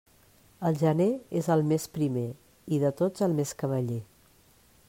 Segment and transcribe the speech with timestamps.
[0.69, 1.07] El gener
[1.41, 2.25] és el mes primer
[2.77, 4.01] i de tots el més cavaller.